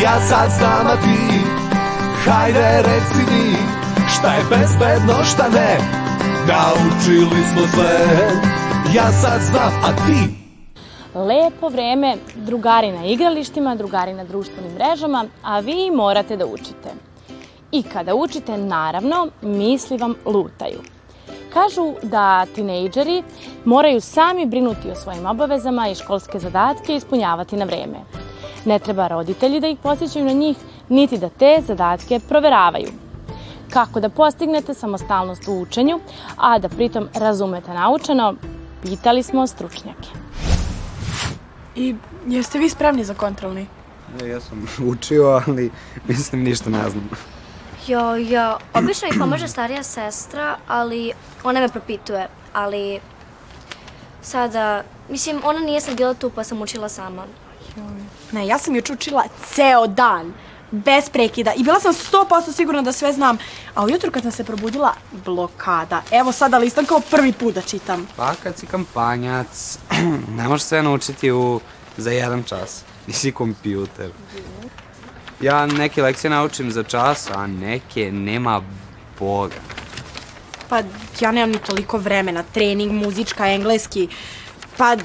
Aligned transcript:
Ja 0.00 0.20
sad 0.20 0.50
znam, 0.58 0.86
a 0.86 0.96
ti 0.96 1.40
Hajde 2.24 2.82
reci 2.82 3.32
mi 3.32 3.56
Šta 4.08 4.34
je 4.34 4.44
bezbedno, 4.50 5.24
šta 5.24 5.48
ne 5.48 5.78
Naučili 6.48 7.42
smo 7.52 7.62
sve 7.74 8.30
Ja 8.94 9.12
sad 9.12 9.40
znam, 9.40 9.72
a 9.84 10.06
ti 10.06 10.42
Lepo 11.14 11.68
vreme, 11.68 12.16
drugari 12.34 12.92
na 12.92 13.04
igralištima, 13.04 13.74
drugari 13.74 14.14
na 14.14 14.24
društvenim 14.24 14.72
mrežama, 14.72 15.24
a 15.42 15.60
vi 15.60 15.90
morate 15.90 16.36
da 16.36 16.46
učite. 16.46 16.88
I 17.72 17.82
kada 17.82 18.14
učite, 18.14 18.58
naravno, 18.58 19.28
misli 19.42 19.96
vam 19.96 20.14
lutaju. 20.24 20.80
Kažu 21.52 21.94
da 22.02 22.46
tinejdžeri 22.46 23.22
moraju 23.64 24.00
sami 24.00 24.46
brinuti 24.46 24.90
o 24.90 24.94
svojim 24.94 25.26
obavezama 25.26 25.88
i 25.88 25.94
školske 25.94 26.38
zadatke 26.38 26.96
ispunjavati 26.96 27.56
na 27.56 27.64
vreme. 27.64 27.98
Ne 28.64 28.78
treba 28.78 29.08
roditelji 29.08 29.60
da 29.60 29.68
ih 29.68 29.78
posjećaju 29.82 30.24
na 30.24 30.32
njih, 30.32 30.56
niti 30.88 31.18
da 31.18 31.28
te 31.28 31.62
zadatke 31.66 32.20
proveravaju. 32.28 32.88
Kako 33.70 34.00
da 34.00 34.08
postignete 34.08 34.74
samostalnost 34.74 35.48
u 35.48 35.60
učenju, 35.60 36.00
a 36.36 36.58
da 36.58 36.68
pritom 36.68 37.08
razumete 37.14 37.70
naučeno, 37.70 38.34
pitali 38.82 39.22
smo 39.22 39.46
stručnjake. 39.46 40.08
I 41.76 41.94
jeste 42.26 42.58
vi 42.58 42.68
spremni 42.68 43.04
za 43.04 43.14
kontrolni? 43.14 43.66
Ja, 44.20 44.26
ja 44.26 44.40
sam 44.40 44.66
učio, 44.92 45.42
ali 45.46 45.70
mislim 46.08 46.42
ništa 46.42 46.70
ne 46.70 46.90
znam. 46.90 47.10
Jo, 47.86 48.16
jo, 48.16 48.58
obično 48.74 49.08
mi 49.12 49.18
pomaže 49.18 49.48
starija 49.48 49.82
sestra, 49.82 50.56
ali 50.68 51.12
ona 51.44 51.60
me 51.60 51.68
propituje, 51.68 52.28
ali 52.52 53.00
sada, 54.22 54.82
mislim, 55.08 55.40
ona 55.44 55.58
nije 55.58 55.80
sad 55.80 55.96
bila 55.96 56.14
tu 56.14 56.30
pa 56.30 56.44
sam 56.44 56.62
učila 56.62 56.88
sama. 56.88 57.22
Ne, 58.32 58.46
ja 58.46 58.58
sam 58.58 58.76
juč 58.76 58.90
učila 58.90 59.24
ceo 59.54 59.86
dan, 59.86 60.32
bez 60.70 61.10
prekida 61.10 61.52
i 61.56 61.62
bila 61.62 61.80
sam 61.80 61.92
100% 61.92 62.52
sigurna 62.52 62.82
da 62.82 62.92
sve 62.92 63.12
znam. 63.12 63.38
A 63.74 63.84
ujutru 63.84 64.10
kad 64.10 64.22
sam 64.22 64.32
se 64.32 64.44
probudila, 64.44 64.94
blokada. 65.24 66.02
Evo 66.10 66.32
sada 66.32 66.58
listam 66.58 66.86
kao 66.86 67.00
prvi 67.00 67.32
put 67.32 67.54
da 67.54 67.60
čitam. 67.60 68.08
Pa 68.16 68.34
kad 68.42 68.58
si 68.58 68.66
kampanjac, 68.66 69.78
ne 70.38 70.48
možeš 70.48 70.66
sve 70.66 70.82
naučiti 70.82 71.30
u, 71.30 71.60
za 71.96 72.10
jedan 72.10 72.42
čas. 72.42 72.84
Nisi 73.06 73.32
kompjuter. 73.32 74.10
Ja 75.40 75.66
neke 75.66 76.02
lekcije 76.02 76.30
naučim 76.30 76.70
za 76.70 76.82
čas, 76.82 77.30
a 77.30 77.46
neke 77.46 78.12
nema 78.12 78.62
Boga. 79.18 79.54
Pa 80.68 80.82
ja 81.20 81.32
nemam 81.32 81.50
ni 81.50 81.58
toliko 81.58 81.98
vremena, 81.98 82.42
trening, 82.52 82.92
muzička, 82.92 83.46
engleski. 83.46 84.08
Pa 84.76 84.96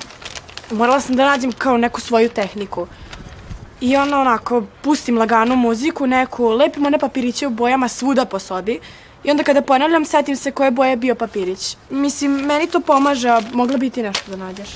morala 0.71 0.99
sam 0.99 1.15
da 1.15 1.25
nađem 1.25 1.51
kao 1.51 1.77
neku 1.77 2.01
svoju 2.01 2.29
tehniku. 2.29 2.87
I 3.81 3.95
onda 3.95 4.19
onako, 4.19 4.63
pustim 4.81 5.17
laganu 5.17 5.55
muziku, 5.55 6.07
neku, 6.07 6.49
lepim 6.49 6.85
one 6.85 6.99
papiriće 6.99 7.47
u 7.47 7.49
bojama 7.49 7.87
svuda 7.87 8.25
po 8.25 8.39
sobi. 8.39 8.79
I 9.23 9.31
onda 9.31 9.43
kada 9.43 9.61
ponavljam, 9.61 10.05
setim 10.05 10.35
se 10.35 10.51
koje 10.51 10.71
boje 10.71 10.89
je 10.89 10.95
bio 10.95 11.15
papirić. 11.15 11.77
Mislim, 11.89 12.31
meni 12.31 12.67
to 12.67 12.79
pomaže, 12.79 13.29
a 13.29 13.41
mogla 13.53 13.77
bi 13.77 13.89
ti 13.89 14.03
nešto 14.03 14.31
da 14.31 14.37
nađeš. 14.37 14.69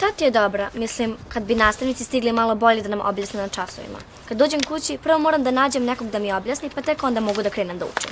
Ta 0.00 0.10
ti 0.16 0.24
je 0.24 0.30
dobra, 0.30 0.70
mislim, 0.74 1.16
kad 1.28 1.42
bi 1.42 1.54
nastavnici 1.54 2.04
stigli 2.04 2.32
malo 2.32 2.54
bolje 2.54 2.82
da 2.82 2.88
nam 2.88 3.00
objasne 3.00 3.40
na 3.40 3.48
časovima. 3.48 3.98
Kad 4.28 4.38
dođem 4.38 4.60
kući, 4.60 4.98
prvo 5.02 5.18
moram 5.18 5.42
da 5.42 5.50
nađem 5.50 5.84
nekog 5.84 6.10
da 6.10 6.18
mi 6.18 6.32
objasni, 6.32 6.70
pa 6.74 6.82
tek 6.82 7.02
onda 7.02 7.20
mogu 7.20 7.42
da 7.42 7.50
krenem 7.50 7.78
da 7.78 7.84
učim. 7.84 8.10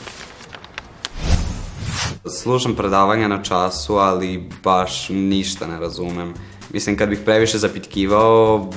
Slušam 2.42 2.77
predavanja 2.77 3.29
na 3.29 3.42
času, 3.42 3.95
ali 3.97 4.51
baš 4.62 5.09
ništa 5.09 5.67
ne 5.67 5.79
razumem. 5.79 6.35
Mislim, 6.73 6.97
kad 6.97 7.09
bih 7.09 7.19
previše 7.25 7.59
zapitkivao, 7.59 8.71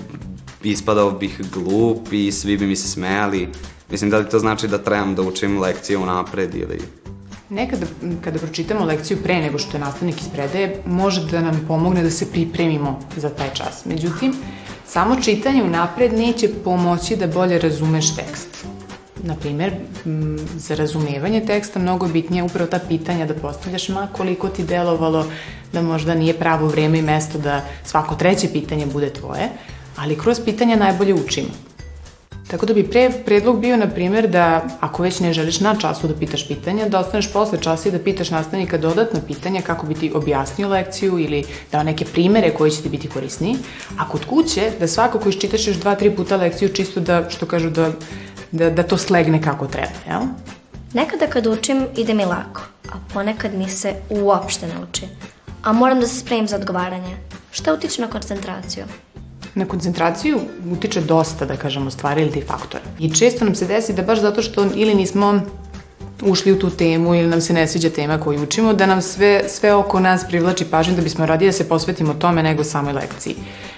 ispadao 0.63 1.11
bih 1.11 1.41
glup 1.53 2.13
i 2.13 2.31
svi 2.31 2.57
bi 2.57 2.67
mi 2.67 2.75
se 2.75 2.87
smejali. 2.87 3.49
Mislim, 3.91 4.09
da 4.09 4.17
li 4.17 4.29
to 4.29 4.39
znači 4.39 4.67
da 4.67 4.77
trebam 4.77 5.15
da 5.15 5.21
učim 5.21 5.59
lekcije 5.59 5.97
unapred 5.97 6.55
ili... 6.55 6.79
Nekada, 7.49 7.85
kada 8.23 8.39
pročitamo 8.39 8.85
lekciju 8.85 9.17
pre 9.23 9.41
nego 9.41 9.57
što 9.57 9.77
je 9.77 9.81
nastavnik 9.81 10.21
ispredaje, 10.21 10.81
može 10.85 11.27
da 11.31 11.41
nam 11.41 11.65
pomogne 11.67 12.03
da 12.03 12.09
se 12.09 12.31
pripremimo 12.31 12.99
za 13.17 13.29
taj 13.29 13.53
čas. 13.53 13.85
Međutim, 13.85 14.33
samo 14.87 15.21
čitanje 15.21 15.63
unapred 15.63 16.13
neće 16.13 16.49
pomoći 16.63 17.15
da 17.15 17.27
bolje 17.27 17.59
razumeš 17.59 18.15
tekst. 18.15 18.65
Naprimer, 19.23 19.73
za 20.57 20.75
razumevanje 20.75 21.45
teksta 21.45 21.79
mnogo 21.79 22.07
bitnije 22.07 22.43
upravo 22.43 22.67
ta 22.67 22.79
pitanja 22.79 23.25
da 23.25 23.33
postavljaš, 23.33 23.89
ma 23.89 24.07
koliko 24.13 24.49
ti 24.49 24.63
delovalo 24.63 25.25
da 25.73 25.81
možda 25.81 26.15
nije 26.15 26.33
pravo 26.33 26.67
vreme 26.67 26.99
i 26.99 27.01
mesto 27.01 27.37
da 27.37 27.61
svako 27.83 28.15
treće 28.15 28.47
pitanje 28.53 28.85
bude 28.85 29.09
tvoje, 29.09 29.49
ali 29.95 30.17
kroz 30.17 30.39
pitanja 30.45 30.75
najbolje 30.75 31.13
učimo. 31.13 31.49
Tako 32.47 32.65
da 32.65 32.73
bi 32.73 32.83
pre, 32.83 33.09
predlog 33.25 33.59
bio, 33.59 33.77
na 33.77 33.87
primjer, 33.89 34.27
da 34.27 34.65
ako 34.79 35.03
već 35.03 35.19
ne 35.19 35.33
želiš 35.33 35.59
na 35.59 35.75
času 35.75 36.07
da 36.07 36.13
pitaš 36.13 36.47
pitanja, 36.47 36.89
da 36.89 36.99
ostaneš 36.99 37.31
posle 37.33 37.57
časa 37.61 37.89
i 37.89 37.91
da 37.91 37.99
pitaš 37.99 38.29
nastavnika 38.29 38.77
dodatna 38.77 39.19
pitanja 39.27 39.61
kako 39.61 39.85
bi 39.85 39.95
ti 39.95 40.11
objasnio 40.13 40.67
lekciju 40.67 41.19
ili 41.19 41.43
dao 41.71 41.83
neke 41.83 42.05
primere 42.05 42.51
koji 42.53 42.71
će 42.71 42.81
ti 42.81 42.89
biti 42.89 43.09
korisniji. 43.09 43.55
A 43.97 44.09
kod 44.09 44.25
kuće, 44.25 44.71
da 44.79 44.87
svakako 44.87 45.29
iščitaš 45.29 45.67
još 45.67 45.77
dva, 45.77 45.95
tri 45.95 46.11
puta 46.11 46.35
lekciju 46.35 46.69
čisto 46.69 46.99
da, 46.99 47.29
što 47.29 47.45
kažu, 47.45 47.69
da, 47.69 47.91
da, 48.53 48.69
da 48.69 48.83
to 48.83 48.97
slegne 48.97 49.41
kako 49.41 49.67
treba, 49.67 49.99
jel? 50.07 50.21
Nekada 50.93 51.27
kad 51.27 51.47
učim 51.47 51.85
ide 51.97 52.13
mi 52.13 52.25
lako, 52.25 52.61
a 52.89 52.95
ponekad 53.13 53.53
mi 53.53 53.69
se 53.69 53.95
uopšte 54.09 54.67
ne 54.67 54.73
uči. 54.89 55.07
A 55.63 55.73
moram 55.73 55.99
da 55.99 56.07
se 56.07 56.19
spremim 56.19 56.47
za 56.47 56.55
odgovaranje. 56.55 57.17
Šta 57.51 57.73
utiče 57.73 58.01
na 58.01 58.07
koncentraciju? 58.07 58.85
Na 59.55 59.65
koncentraciju 59.65 60.39
utiče 60.71 61.01
dosta, 61.01 61.45
da 61.45 61.57
kažemo, 61.57 61.91
stvari 61.91 62.21
ili 62.21 62.31
ti 62.31 62.41
faktora. 62.47 62.83
I 62.99 63.09
često 63.09 63.45
nam 63.45 63.55
se 63.55 63.65
desi 63.65 63.93
da 63.93 64.01
baš 64.01 64.21
zato 64.21 64.41
što 64.41 64.65
ili 64.75 64.95
nismo 64.95 65.41
ušli 66.21 66.51
u 66.51 66.59
tu 66.59 66.69
temu 66.69 67.15
ili 67.15 67.27
nam 67.27 67.41
se 67.41 67.53
ne 67.53 67.67
sviđa 67.67 67.89
tema 67.89 68.19
koju 68.19 68.43
učimo, 68.43 68.73
da 68.73 68.85
nam 68.85 69.01
sve, 69.01 69.43
sve 69.47 69.73
oko 69.73 69.99
nas 69.99 70.27
privlači 70.27 70.65
pažnju 70.65 70.95
da 70.95 71.01
bismo 71.01 71.25
radili 71.25 71.49
da 71.51 71.57
se 71.57 71.69
posvetimo 71.69 72.13
tome 72.13 72.43
nego 72.43 72.63
samoj 72.63 72.93
lekciji. 72.93 73.35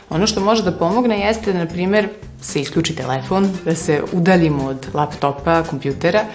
Ono 0.10 0.28
što 0.28 0.42
može 0.42 0.64
da 0.64 0.72
pomogne 0.72 1.20
jeste 1.20 1.54
da, 1.54 1.60
na 1.60 1.66
primer, 1.66 2.10
se 2.42 2.62
isključi 2.62 2.96
telefon, 2.96 3.50
da 3.66 3.76
se 3.76 4.04
udaljimo 4.14 4.66
od 4.66 4.88
laptopa, 4.94 5.64
kompjutera 5.64 6.26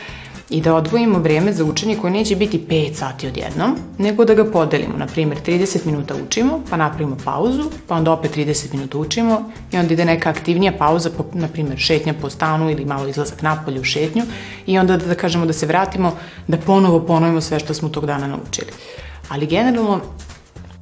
i 0.50 0.60
da 0.60 0.74
odvojimo 0.74 1.18
vreme 1.18 1.52
za 1.52 1.64
učenje 1.64 1.96
koje 1.96 2.10
neće 2.10 2.36
biti 2.36 2.66
5 2.68 2.94
sati 2.94 3.26
odjednom, 3.26 3.76
nego 3.98 4.24
da 4.24 4.34
ga 4.34 4.44
podelimo. 4.44 4.96
Na 4.96 5.06
primjer, 5.06 5.38
30 5.46 5.86
minuta 5.86 6.14
učimo, 6.26 6.60
pa 6.70 6.76
napravimo 6.76 7.16
pauzu, 7.24 7.70
pa 7.86 7.94
onda 7.94 8.12
opet 8.12 8.36
30 8.36 8.72
minuta 8.72 8.98
učimo 8.98 9.50
i 9.72 9.76
onda 9.76 9.92
ide 9.94 10.04
neka 10.04 10.30
aktivnija 10.30 10.72
pauza, 10.78 11.10
po, 11.10 11.24
na 11.32 11.48
primjer, 11.48 11.78
šetnja 11.78 12.14
po 12.20 12.30
stanu 12.30 12.70
ili 12.70 12.84
malo 12.84 13.08
izlazak 13.08 13.42
napolje 13.42 13.80
u 13.80 13.84
šetnju 13.84 14.22
i 14.66 14.78
onda 14.78 14.96
da, 14.96 15.06
da 15.06 15.14
kažemo 15.14 15.46
da 15.46 15.52
se 15.52 15.66
vratimo, 15.66 16.16
da 16.48 16.56
ponovo 16.56 17.00
ponovimo 17.00 17.40
sve 17.40 17.58
što 17.58 17.74
smo 17.74 17.88
tog 17.88 18.06
dana 18.06 18.26
naučili. 18.26 18.70
Ali 19.28 19.46
generalno, 19.46 20.00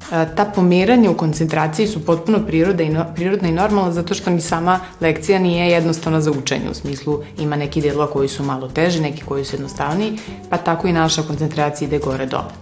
ta 0.09 0.45
pomeranja 0.55 1.11
u 1.11 1.17
koncentraciji 1.17 1.87
su 1.87 2.05
potpuno 2.05 2.39
priroda 2.47 2.83
i 2.83 2.89
no, 2.89 3.05
prirodna 3.15 3.49
i 3.49 3.51
normalna 3.51 3.91
zato 3.91 4.13
što 4.13 4.29
ni 4.29 4.41
sama 4.41 4.79
lekcija 5.01 5.39
nije 5.39 5.67
jednostavna 5.71 6.21
za 6.21 6.31
učenje 6.31 6.69
u 6.71 6.73
smislu 6.73 7.23
ima 7.39 7.55
neki 7.55 7.81
delova 7.81 8.07
koji 8.07 8.27
su 8.27 8.43
malo 8.43 8.67
teži, 8.67 9.01
neki 9.01 9.23
koji 9.23 9.45
su 9.45 9.55
jednostavniji, 9.55 10.17
pa 10.49 10.57
tako 10.57 10.87
i 10.87 10.93
naša 10.93 11.21
koncentracija 11.21 11.87
ide 11.87 11.99
gore 11.99 12.25
dole. 12.25 12.53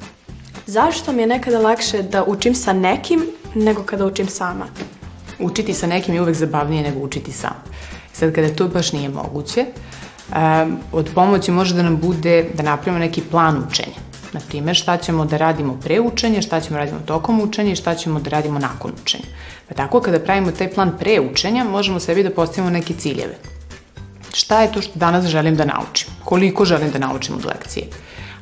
Zašto 0.66 1.12
mi 1.12 1.22
je 1.22 1.28
nekada 1.28 1.59
lakše 1.59 2.02
da 2.02 2.24
učim 2.24 2.56
sa 2.56 2.74
nekim 2.74 3.25
nego 3.56 3.84
kada 3.84 4.06
učim 4.06 4.28
sama? 4.28 4.66
Učiti 5.40 5.74
sa 5.74 5.88
nekim 5.88 6.16
je 6.16 6.22
uvek 6.22 6.35
zabavnije 6.35 6.84
nego 6.84 7.00
učiti 7.00 7.31
sam. 7.31 7.64
Sad 8.14 8.35
kada 8.35 8.56
to 8.56 8.68
baš 8.68 8.91
nije 8.91 9.09
moguće, 9.09 9.66
um, 9.66 10.78
od 10.91 11.09
pomoći 11.16 11.52
može 11.52 11.75
da 11.75 11.84
nam 11.84 11.97
bude 11.97 12.50
da 12.53 12.64
napravimo 12.64 13.00
neki 13.00 13.22
plan 13.22 13.64
učenja. 13.69 14.06
Na 14.34 14.40
primjer, 14.48 14.76
šta 14.76 14.98
ćemo 14.98 15.26
da 15.26 15.38
radimo 15.38 15.80
pre 15.84 16.00
učenja, 16.00 16.42
šta 16.42 16.62
ćemo 16.62 16.80
da 16.80 16.84
radimo 16.84 17.00
tokom 17.06 17.42
učenja 17.42 17.72
i 17.72 17.76
šta 17.76 17.96
ćemo 17.96 18.20
da 18.20 18.30
radimo 18.30 18.60
nakon 18.60 18.92
učenja. 19.02 19.26
Pa 19.70 19.76
tako 19.76 20.02
kada 20.02 20.20
pravimo 20.20 20.52
taj 20.52 20.72
plan 20.74 20.92
pre 21.00 21.20
učenja, 21.20 21.64
možemo 21.64 22.00
sebi 22.00 22.24
da 22.24 22.30
postavimo 22.30 22.70
neke 22.70 22.94
ciljeve. 22.94 23.38
Šta 24.34 24.62
je 24.62 24.72
to 24.72 24.82
što 24.82 25.00
danas 25.00 25.26
želim 25.26 25.56
da 25.56 25.66
naučim? 25.66 26.09
Koliko 26.24 26.66
želim 26.66 26.91
da 26.91 27.00
naučim 27.00 27.35
od 27.35 27.46
lekcije? 27.46 27.85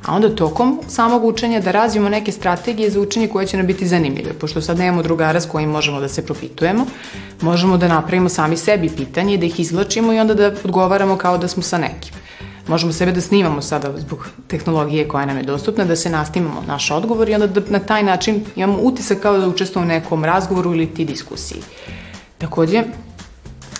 A 0.04 0.14
onda 0.14 0.34
tokom 0.34 0.80
samog 0.88 1.24
učenja 1.24 1.60
da 1.60 1.70
razvijemo 1.70 2.08
neke 2.08 2.32
strategije 2.32 2.90
za 2.90 3.00
učenje 3.00 3.28
koje 3.28 3.46
će 3.46 3.56
nam 3.56 3.66
biti 3.66 3.86
zanimljive. 3.86 4.32
Pošto 4.32 4.60
sad 4.60 4.78
nemamo 4.78 5.02
drugara 5.02 5.40
s 5.40 5.46
kojim 5.46 5.70
možemo 5.70 6.00
da 6.00 6.08
se 6.08 6.26
propitujemo, 6.26 6.86
možemo 7.40 7.76
da 7.76 7.88
napravimo 7.88 8.28
sami 8.28 8.56
sebi 8.56 8.90
pitanje, 8.96 9.38
da 9.38 9.46
ih 9.46 9.60
izlačimo 9.60 10.12
i 10.12 10.18
onda 10.18 10.34
da 10.34 10.52
odgovaramo 10.64 11.16
kao 11.16 11.38
da 11.38 11.48
smo 11.48 11.62
sa 11.62 11.78
nekim 11.78 12.25
možemo 12.68 12.92
sebe 12.92 13.12
da 13.12 13.20
snimamo 13.20 13.62
sada 13.62 13.92
zbog 13.98 14.28
tehnologije 14.46 15.08
koja 15.08 15.26
nam 15.26 15.36
je 15.36 15.42
dostupna, 15.42 15.84
da 15.84 15.96
se 15.96 16.10
nasnimamo 16.10 16.62
naš 16.66 16.90
odgovor 16.90 17.28
i 17.28 17.34
onda 17.34 17.46
da 17.46 17.60
na 17.68 17.78
taj 17.78 18.02
način 18.02 18.44
imamo 18.56 18.78
utisak 18.82 19.18
kao 19.18 19.38
da 19.38 19.48
učestvujemo 19.48 19.92
u 19.92 19.94
nekom 19.94 20.24
razgovoru 20.24 20.74
ili 20.74 20.94
ti 20.94 21.04
diskusiji. 21.04 21.62
Takođe, 22.38 22.82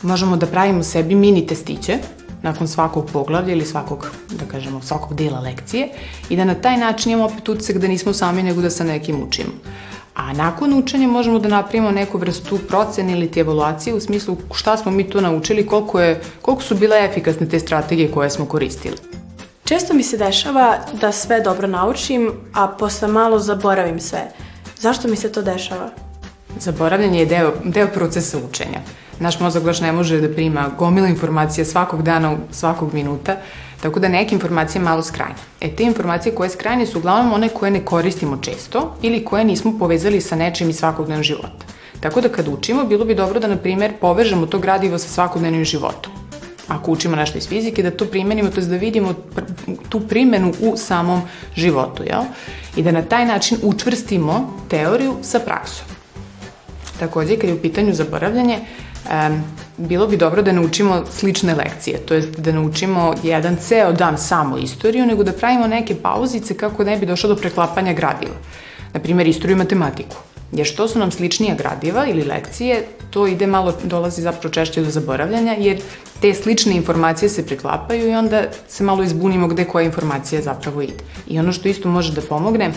možemo 0.03 0.37
da 0.37 0.47
pravimo 0.47 0.83
sebi 0.83 1.15
mini 1.15 1.47
testiće 1.47 1.99
nakon 2.43 2.69
svakog 2.69 3.11
poglavlja 3.12 3.53
ili 3.53 3.67
svakog, 3.67 4.11
da 4.31 4.44
kažemo, 4.44 4.83
svakog 4.83 5.15
dela 5.15 5.41
lekcije 5.41 5.88
i 6.29 6.37
da 6.37 6.44
na 6.44 6.55
taj 6.55 6.77
način 6.77 7.12
imamo 7.12 7.29
opet 7.29 7.49
utisak 7.49 7.79
da 7.79 7.88
nismo 7.88 8.12
sami 8.12 8.43
nego 8.43 8.61
da 8.61 8.71
sa 8.71 8.85
nekim 8.85 9.23
učimo. 9.23 9.53
A 10.16 10.32
nakon 10.32 10.72
učenja 10.72 11.08
možemo 11.08 11.38
da 11.38 11.48
napravimo 11.48 11.90
neku 11.90 12.18
vrstu 12.18 12.58
procene 12.58 13.12
ili 13.12 13.30
ti 13.30 13.40
evaluacije 13.40 13.94
u 13.94 14.00
smislu 14.00 14.36
šta 14.54 14.76
smo 14.76 14.92
mi 14.92 15.10
tu 15.10 15.20
naučili, 15.20 15.66
koliko, 15.66 16.00
je, 16.00 16.20
koliko 16.42 16.62
su 16.62 16.74
bile 16.74 17.04
efikasne 17.04 17.48
te 17.48 17.60
strategije 17.60 18.10
koje 18.10 18.30
smo 18.30 18.46
koristili. 18.46 18.96
Često 19.64 19.94
mi 19.94 20.02
se 20.02 20.16
dešava 20.16 20.78
da 21.00 21.12
sve 21.12 21.40
dobro 21.40 21.66
naučim, 21.66 22.32
a 22.54 22.68
posle 22.68 23.08
malo 23.08 23.38
zaboravim 23.38 24.00
sve. 24.00 24.32
Zašto 24.78 25.08
mi 25.08 25.16
se 25.16 25.32
to 25.32 25.42
dešava? 25.42 25.90
Zaboravljanje 26.60 27.18
je 27.18 27.26
deo, 27.26 27.52
deo 27.64 27.86
procesa 27.94 28.38
učenja. 28.50 28.80
Naš 29.20 29.40
mozak 29.40 29.62
baš 29.62 29.80
ne 29.80 29.92
može 29.92 30.20
da 30.20 30.34
prima 30.34 30.70
gomila 30.78 31.08
informacija 31.08 31.64
svakog 31.64 32.02
dana, 32.02 32.36
svakog 32.50 32.94
minuta, 32.94 33.36
tako 33.80 34.00
da 34.00 34.08
neke 34.08 34.34
informacije 34.34 34.82
malo 34.82 35.02
skranje. 35.02 35.34
E, 35.60 35.70
te 35.76 35.84
informacije 35.84 36.34
koje 36.34 36.50
skranje 36.50 36.86
su 36.86 36.98
uglavnom 36.98 37.32
one 37.32 37.48
koje 37.48 37.70
ne 37.70 37.84
koristimo 37.84 38.36
često 38.36 38.96
ili 39.02 39.24
koje 39.24 39.44
nismo 39.44 39.78
povezali 39.78 40.20
sa 40.20 40.36
nečim 40.36 40.70
iz 40.70 40.76
svakodnevnog 40.76 41.24
života. 41.24 41.66
Tako 42.00 42.20
da 42.20 42.28
kad 42.28 42.48
učimo, 42.48 42.84
bilo 42.84 43.04
bi 43.04 43.14
dobro 43.14 43.40
da, 43.40 43.46
na 43.46 43.56
primer, 43.56 43.92
povežemo 44.00 44.46
to 44.46 44.58
gradivo 44.58 44.98
sa 44.98 45.08
svakodnevnim 45.08 45.64
životom. 45.64 46.12
Ako 46.68 46.92
učimo 46.92 47.16
nešto 47.16 47.38
iz 47.38 47.48
fizike, 47.48 47.82
da 47.82 47.90
to 47.90 48.04
primenimo, 48.04 48.50
to 48.50 48.60
je 48.60 48.66
da 48.66 48.76
vidimo 48.76 49.14
tu 49.88 50.00
primenu 50.00 50.52
u 50.60 50.76
samom 50.76 51.22
životu, 51.54 52.02
jel? 52.02 52.22
I 52.76 52.82
da 52.82 52.92
na 52.92 53.02
taj 53.02 53.26
način 53.26 53.58
učvrstimo 53.62 54.52
teoriju 54.68 55.16
sa 55.22 55.38
praksom. 55.38 55.86
Takođe, 56.98 57.36
kad 57.36 57.50
je 57.50 57.54
u 57.54 57.62
pitanju 57.62 57.94
zaboravljanje, 57.94 58.58
um, 59.11 59.44
bilo 59.76 60.06
bi 60.06 60.17
dobro 60.17 60.43
da 60.43 60.53
naučimo 60.53 61.05
slične 61.11 61.55
lekcije, 61.55 61.99
to 61.99 62.14
je 62.14 62.20
da 62.20 62.53
naučimo 62.53 63.14
jedan 63.23 63.56
ceo 63.56 63.93
dan 63.93 64.19
samo 64.19 64.58
istoriju, 64.58 65.06
nego 65.06 65.25
da 65.25 65.32
pravimo 65.32 65.67
neke 65.67 65.94
pauzice 65.94 66.56
kako 66.56 66.85
ne 66.85 66.97
bi 66.97 67.06
došlo 67.06 67.29
do 67.29 67.37
preklapanja 67.37 67.93
gradiva. 67.93 68.35
Naprimer, 68.94 69.26
istoriju 69.26 69.56
i 69.56 69.58
matematiku. 69.58 70.17
Jer 70.53 70.67
što 70.67 70.88
su 70.88 70.99
nam 70.99 71.11
sličnija 71.11 71.55
gradiva 71.55 72.06
ili 72.06 72.23
lekcije, 72.23 72.87
to 73.11 73.26
ide 73.26 73.47
malo, 73.47 73.75
dolazi 73.85 74.23
zapravo 74.23 74.53
češće 74.53 74.82
do 74.82 74.91
zaboravljanja, 74.91 75.56
jer 75.59 75.81
te 76.20 76.35
slične 76.35 76.76
informacije 76.76 77.29
se 77.29 77.47
preklapaju 77.47 78.09
i 78.09 78.14
onda 78.14 78.43
se 78.69 78.85
malo 78.85 79.02
izbunimo 79.02 79.49
gde 79.49 79.64
koja 79.64 79.85
informacija 79.85 80.43
zapravo 80.43 80.82
ide. 80.82 81.05
I 81.26 81.38
ono 81.38 81.52
što 81.52 81.69
isto 81.69 81.88
može 81.88 82.12
da 82.12 82.20
pomogne 82.20 82.70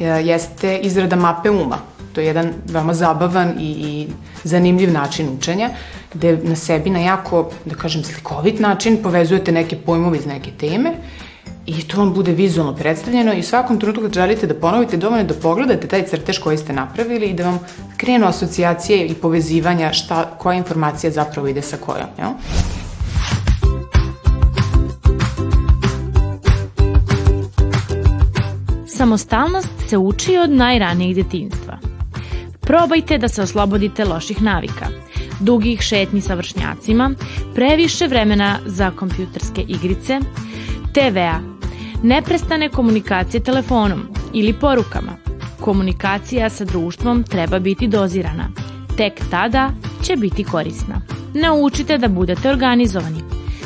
e, 0.00 0.04
jeste 0.04 0.78
izrada 0.78 1.16
mape 1.16 1.50
uma. 1.50 1.78
To 2.12 2.20
je 2.20 2.26
jedan 2.26 2.52
veoma 2.66 2.94
zabavan 2.94 3.54
i, 3.58 3.70
i 3.70 4.08
zanimljiv 4.44 4.92
način 4.92 5.28
učenja, 5.38 5.70
gde 6.14 6.36
na 6.42 6.56
sebi 6.56 6.90
na 6.90 6.98
jako, 6.98 7.50
da 7.64 7.74
kažem, 7.74 8.04
slikovit 8.04 8.60
način 8.60 9.02
povezujete 9.02 9.52
neke 9.52 9.76
pojmove 9.76 10.18
iz 10.18 10.26
neke 10.26 10.50
teme 10.50 10.92
i 11.66 11.82
to 11.82 11.98
vam 11.98 12.14
bude 12.14 12.32
vizualno 12.32 12.74
predstavljeno 12.76 13.34
i 13.34 13.40
u 13.40 13.42
svakom 13.42 13.80
trenutku 13.80 14.02
kad 14.02 14.14
želite 14.14 14.46
da 14.46 14.54
ponovite, 14.54 14.96
dovoljno 14.96 15.24
da 15.24 15.34
pogledate 15.34 15.88
taj 15.88 16.02
crtež 16.02 16.38
koji 16.38 16.58
ste 16.58 16.72
napravili 16.72 17.26
i 17.26 17.34
da 17.34 17.44
vam 17.44 17.58
krenu 17.96 18.26
asocijacije 18.26 19.06
i 19.06 19.14
povezivanja 19.14 19.92
šta, 19.92 20.24
koja 20.38 20.56
informacija 20.56 21.10
zapravo 21.10 21.48
ide 21.48 21.62
sa 21.62 21.76
kojom. 21.76 22.08
Jel? 22.18 22.30
Samostalnost 28.86 29.68
se 29.88 29.98
uči 29.98 30.36
od 30.36 30.50
najranijeg 30.50 31.14
detinjstva. 31.16 31.91
Probajte 32.72 33.18
da 33.18 33.28
se 33.28 33.42
oslobodite 33.42 34.04
loših 34.04 34.42
navika, 34.42 34.86
dugih 35.40 35.80
šetnji 35.80 36.20
sa 36.20 36.34
vršnjacima, 36.34 37.10
previše 37.54 38.06
vremena 38.06 38.58
za 38.66 38.90
kompjuterske 38.90 39.62
igrice, 39.68 40.20
TV-a, 40.94 41.40
neprestane 42.02 42.68
komunikacije 42.68 43.42
telefonom 43.42 44.08
ili 44.32 44.52
porukama. 44.52 45.12
Komunikacija 45.60 46.50
sa 46.50 46.64
društvom 46.64 47.22
treba 47.24 47.58
biti 47.58 47.88
dozirana. 47.88 48.48
Tek 48.96 49.20
tada 49.30 49.70
će 50.02 50.16
biti 50.16 50.44
korisna. 50.44 51.00
Naučite 51.34 51.98
da 51.98 52.08
budete 52.08 52.50
organizovani. 52.50 53.22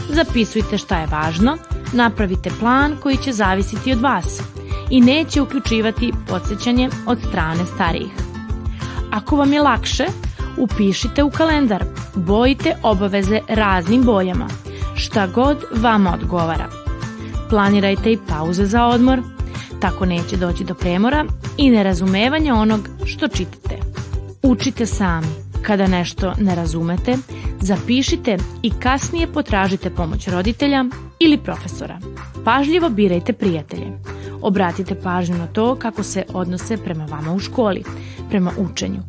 Zapisujte 0.08 0.79
šta 0.79 0.99
je 0.99 1.06
važno, 1.06 1.58
napravite 1.93 2.50
plan 2.61 2.97
koji 3.03 3.17
će 3.17 3.32
zavisiti 3.32 3.93
od 3.93 4.00
vas 4.00 4.43
i 4.91 5.00
neće 5.00 5.43
uključivati 5.43 6.12
podsjećanje 6.29 6.88
od 7.06 7.19
strane 7.29 7.67
starijih. 7.75 8.35
Ako 9.16 9.36
vam 9.36 9.52
je 9.52 9.62
lakše, 9.62 10.04
upišite 10.58 11.22
u 11.22 11.30
kalendar, 11.30 11.84
bojite 12.14 12.76
obaveze 12.82 13.40
raznim 13.48 14.02
bojama, 14.02 14.48
šta 14.94 15.26
god 15.26 15.64
vama 15.76 16.14
odgovara. 16.14 16.68
Planirajte 17.50 18.12
i 18.12 18.18
pauze 18.28 18.66
za 18.66 18.86
odmor, 18.86 19.22
tako 19.80 20.06
neće 20.06 20.36
doći 20.36 20.64
do 20.64 20.74
premora 20.74 21.24
i 21.56 21.70
nerazumevanja 21.70 22.54
onog 22.54 22.88
što 23.04 23.28
čitate. 23.28 23.78
Učite 24.42 24.86
sami. 24.86 25.26
Kada 25.62 25.86
nešto 25.86 26.32
ne 26.40 26.54
razumete, 26.54 27.16
zapišite 27.60 28.36
i 28.62 28.70
kasnije 28.70 29.26
potražite 29.26 29.90
pomoć 29.90 30.28
roditelja 30.28 30.84
ili 31.20 31.38
profesora. 31.38 31.98
Pažljivo 32.44 32.88
birajte 32.88 33.32
prijatelje. 33.32 34.15
Obratite 34.42 34.94
pažnju 34.94 35.38
na 35.38 35.46
to 35.46 35.74
kako 35.74 36.02
se 36.02 36.24
odnose 36.34 36.76
prema 36.76 37.04
vama 37.04 37.32
u 37.32 37.38
školi, 37.38 37.84
prema 38.28 38.52
učenju, 38.58 39.00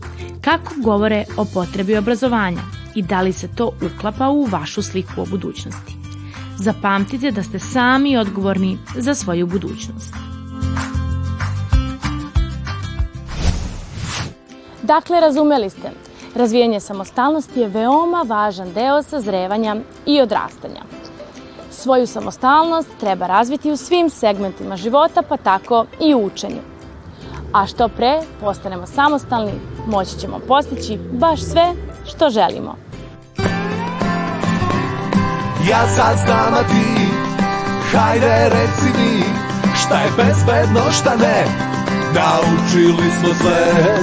kako 0.42 0.74
govore 0.84 1.26
o 1.38 1.46
potrebi 1.54 1.98
obrazovanja 1.98 2.62
i 2.96 3.02
da 3.02 3.22
li 3.22 3.34
se 3.34 3.48
to 3.56 3.72
uklapa 3.82 4.30
u 4.30 4.46
vašu 4.46 4.82
sliku 4.82 5.22
o 5.22 5.26
budućnosti. 5.26 5.94
Zapamtite 6.58 7.32
da 7.32 7.44
ste 7.44 7.60
sami 7.60 8.18
odgovorni 8.18 8.78
za 8.96 9.16
svoju 9.16 9.48
budućnost. 9.48 10.14
Dakle, 14.84 15.20
razumeli 15.20 15.70
ste, 15.70 15.92
razvijanje 16.36 16.80
samostalnosti 16.80 17.60
je 17.60 17.68
veoma 17.68 18.26
važan 18.28 18.74
deo 18.74 19.04
sazrevanja 19.04 19.76
i 20.06 20.22
odrastanja. 20.22 20.82
Svoju 21.78 22.08
samostalnost 22.08 22.90
treba 23.00 23.28
razviti 23.28 23.72
u 23.72 23.78
svim 23.78 24.10
segmentima 24.10 24.78
života, 24.78 25.22
pa 25.22 25.38
tako 25.38 25.86
i 26.00 26.16
u 26.16 26.26
učenju. 26.26 26.62
A 27.54 27.68
što 27.68 27.88
pre 27.88 28.22
postanemo 28.42 28.86
samostalni, 28.86 29.52
moći 29.88 30.20
ćemo 30.20 30.40
postići 30.48 31.00
baš 31.12 31.42
sve 31.42 31.74
što 32.06 32.30
želimo. 32.30 32.76
Ja 35.70 35.88
sad 35.88 36.18
znam, 36.26 36.54
a 36.54 36.64
ti 36.64 37.08
Hajde 37.92 38.50
reci 38.50 38.98
mi 38.98 39.24
Šta 39.76 40.00
je 40.00 40.10
bezbedno, 40.18 40.92
šta 40.92 41.16
ne 41.16 41.46
Naučili 42.14 43.12
smo 43.20 43.30
sve 43.42 43.98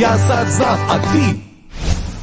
Ja 0.00 0.18
sad 0.18 0.46
znam, 0.50 0.78
a 0.90 1.12
ti 1.12 1.45